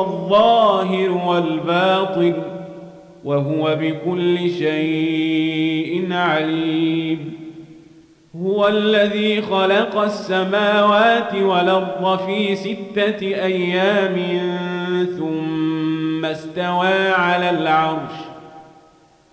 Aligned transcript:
الظاهر 0.00 1.10
والباطن 1.28 2.34
وهو 3.24 3.76
بكل 3.80 4.50
شيء 4.50 6.06
عليم 6.10 7.32
هو 8.42 8.68
الذي 8.68 9.42
خلق 9.42 10.00
السماوات 10.02 11.34
والأرض 11.34 12.18
في 12.26 12.54
ستة 12.56 13.20
أيام 13.26 14.16
ثم 15.18 16.24
استوى 16.24 17.10
على 17.10 17.50
العرش 17.50 18.10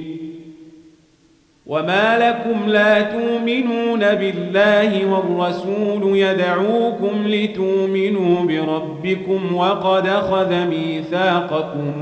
وما 1.65 2.17
لكم 2.19 2.69
لا 2.71 3.01
تؤمنون 3.01 3.99
بالله 3.99 5.05
والرسول 5.05 6.17
يدعوكم 6.17 7.27
لتؤمنوا 7.27 8.45
بربكم 8.47 9.55
وقد 9.55 10.07
أخذ 10.07 10.53
ميثاقكم 10.69 11.93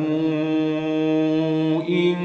إن 1.90 2.25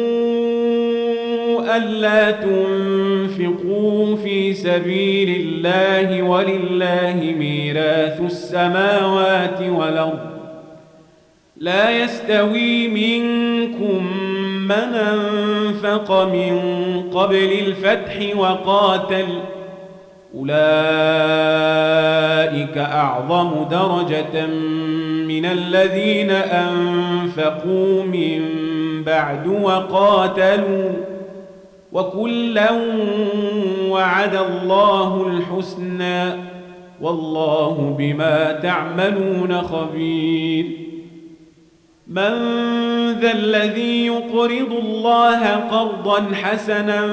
ألا 1.77 2.31
تنفقوا 2.31 4.15
في 4.15 4.53
سبيل 4.53 5.41
الله 5.41 6.21
ولله 6.23 7.35
ميراث 7.39 8.21
السماوات 8.21 9.61
والأرض 9.61 10.19
لا 11.57 11.91
يستوي 12.03 12.87
منكم 12.87 14.17
من 14.65 14.71
أنفق 15.11 16.11
من 16.23 16.59
قبل 17.13 17.51
الفتح 17.67 18.17
وقاتل 18.37 19.25
أولئك 20.35 22.77
أعظم 22.77 23.51
درجة 23.71 24.45
من 25.27 25.45
الذين 25.45 26.31
أنفقوا 26.31 28.03
من 28.03 28.41
بعد 29.05 29.47
وقاتلوا 29.47 30.91
وكلا 31.93 32.71
وعد 33.89 34.35
الله 34.35 35.27
الحسنى 35.27 36.41
والله 37.01 37.95
بما 37.97 38.59
تعملون 38.63 39.61
خبير 39.61 40.65
من 42.07 42.31
ذا 43.19 43.31
الذي 43.31 44.05
يقرض 44.07 44.71
الله 44.85 45.47
قرضا 45.55 46.25
حسنا 46.33 47.07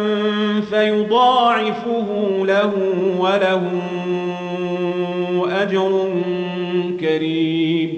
فيضاعفه 0.70 2.06
له 2.44 2.72
وله 3.20 3.62
أجر 5.62 6.04
كريم 7.00 7.97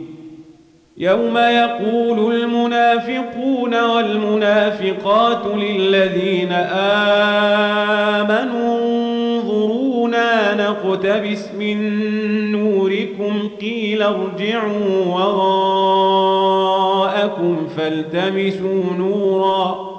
يوم 1.01 1.37
يقول 1.37 2.35
المنافقون 2.41 3.83
والمنافقات 3.83 5.41
للذين 5.55 6.51
آمنوا 8.21 8.79
انظرونا 8.79 10.55
نقتبس 10.55 11.49
من 11.59 11.81
نوركم 12.51 13.49
قيل 13.61 14.03
ارجعوا 14.03 15.05
وراءكم 15.07 17.67
فالتمسوا 17.77 18.83
نورا 18.97 19.91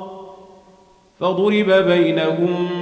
فضرب 1.21 1.71
بينهم 1.71 2.82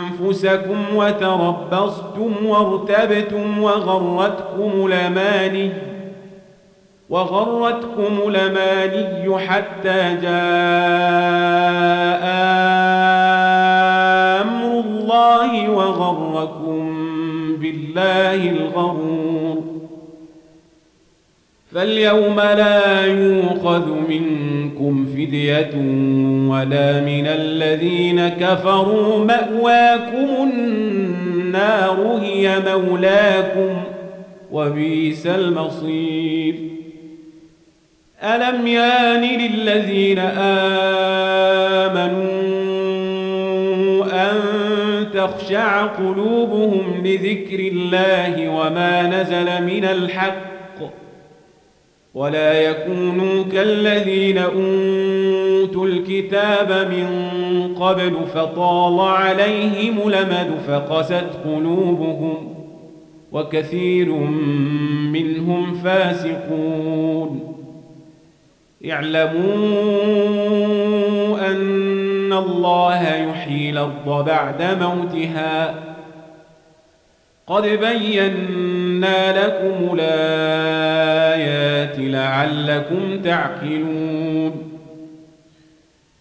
أنفسكم 0.31 0.95
وتربصتم 0.95 2.45
وارتبتم 2.45 3.63
وغرتكم 3.63 4.85
الأماني 4.85 5.71
وغرتكم 7.09 8.19
الأماني 8.29 9.37
حتى 9.37 10.17
جاء 10.21 10.31
أمر 14.41 14.83
الله 14.85 15.69
وغركم 15.71 16.91
بالله 17.55 18.49
الغرور 18.49 19.61
فاليوم 21.71 22.35
لا 22.35 23.05
يوخذ 23.05 23.87
منكم 24.09 24.60
فدية 25.15 25.69
ولا 26.49 27.01
من 27.01 27.27
الذين 27.27 28.27
كفروا 28.29 29.25
مأواكم 29.25 30.27
النار 30.53 32.19
هي 32.23 32.59
مولاكم 32.67 33.77
وبئس 34.51 35.27
المصير 35.27 36.55
ألم 38.23 38.67
يان 38.67 39.21
للذين 39.21 40.19
آمنوا 41.89 42.41
أن 44.13 44.35
تخشع 45.13 45.85
قلوبهم 45.85 47.01
لذكر 47.05 47.59
الله 47.59 48.49
وما 48.49 49.01
نزل 49.21 49.63
من 49.65 49.83
الحق 49.85 50.50
ولا 52.15 52.53
يكونوا 52.61 53.43
كالذين 53.43 54.37
أوتوا 54.37 55.85
الكتاب 55.87 56.71
من 56.91 57.75
قبل 57.79 58.15
فطال 58.33 58.99
عليهم 59.07 59.99
لمد 60.09 60.51
فقست 60.67 61.23
قلوبهم 61.45 62.53
وكثير 63.31 64.11
منهم 65.11 65.73
فاسقون 65.83 67.55
اعلموا 68.91 69.49
أن 71.51 72.33
الله 72.33 73.01
يحيي 73.15 73.69
الأرض 73.69 74.25
بعد 74.25 74.61
موتها 74.81 75.75
قد 77.47 77.63
بينا 77.67 78.31
بينا 79.01 79.43
لكم 79.45 79.97
الآيات 79.99 81.95
لعلكم 82.13 83.01
تعقلون 83.23 84.53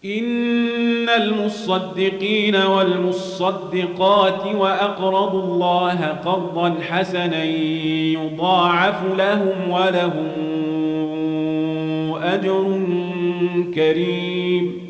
إن 0.05 1.09
المصدقين 1.09 2.57
والمصدقات 2.57 4.47
وأقرضوا 4.55 5.43
الله 5.43 6.05
قرضا 6.25 6.75
حسنا 6.91 7.45
يضاعف 8.15 9.15
لهم 9.19 9.71
ولهم 9.71 10.27
أجر 12.23 12.81
كريم 13.75 14.90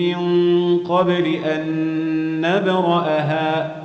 من 0.00 0.78
قبل 0.78 1.34
أن 1.44 1.66
نبرأها 2.40 3.76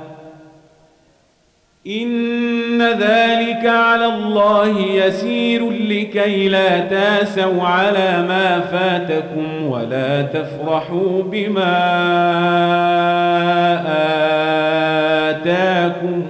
إن 1.86 2.82
ذلك 2.82 3.66
على 3.66 4.06
الله 4.06 4.78
يسير 4.78 5.70
لكي 5.70 6.48
لا 6.48 6.80
تاسوا 6.80 7.62
على 7.62 8.26
ما 8.28 8.60
فاتكم 8.60 9.66
ولا 9.66 10.22
تفرحوا 10.22 11.22
بما 11.22 11.76
آتاكم 15.30 16.22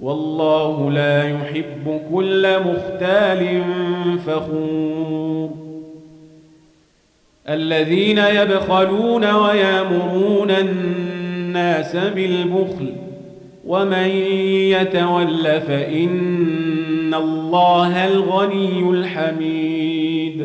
والله 0.00 0.90
لا 0.90 1.28
يحب 1.28 2.00
كل 2.14 2.46
مختال 2.64 3.62
فخور 4.26 5.59
الذين 7.50 8.18
يبخلون 8.18 9.30
ويامرون 9.34 10.50
الناس 10.50 11.96
بالبخل 11.96 12.92
ومن 13.66 14.08
يتول 14.72 15.44
فإن 15.60 17.14
الله 17.14 18.06
الغني 18.08 18.90
الحميد 18.90 20.44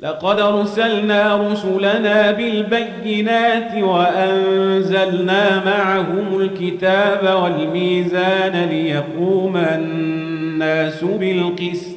لقد 0.00 0.40
ارسلنا 0.40 1.36
رسلنا 1.50 2.30
بالبينات 2.32 3.82
وأنزلنا 3.82 5.64
معهم 5.64 6.40
الكتاب 6.40 7.42
والميزان 7.42 8.68
ليقوم 8.70 9.56
الناس 9.56 11.04
بالقسط 11.04 11.96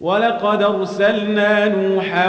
ولقد 0.00 0.62
أرسلنا 0.62 1.68
نوحا 1.68 2.28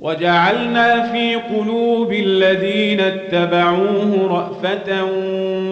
وَجَعَلْنَا 0.00 1.02
فِي 1.12 1.34
قُلُوبِ 1.36 2.12
الَّذِينَ 2.12 3.00
اتَّبَعُوهُ 3.00 4.28
رَأْفَةً 4.28 5.02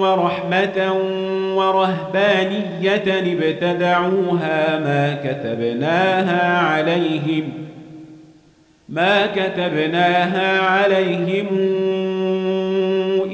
وَرَحْمَةً 0.00 0.92
وَرَهْبَانِيَّةً 1.56 3.36
ابْتَدَعُوهَا 3.42 4.78
مَا 4.78 5.14
كَتَبْنَاهَا 5.24 6.58
عَلَيْهِمْ 6.58 7.48
ما 8.88 9.26
كتبناها 9.26 10.60
عليهم 10.60 11.46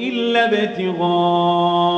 إلا 0.06 0.44
ابتغاء 0.44 1.97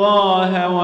الله 0.00 0.74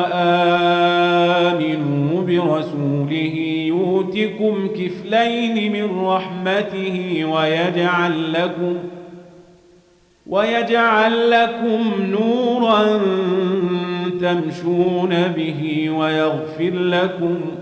وآمنوا 1.57 2.23
برسوله 2.23 3.35
يؤتكم 3.69 4.67
كفلين 4.69 5.73
من 5.73 6.05
رحمته 6.07 7.25
ويجعل 7.25 8.33
لكم 8.33 8.75
ويجعل 10.27 11.31
لكم 11.31 11.85
نورا 12.01 12.85
تمشون 14.21 15.11
به 15.37 15.91
ويغفر 15.91 16.75
لكم 16.75 17.35
ۖ 17.59 17.62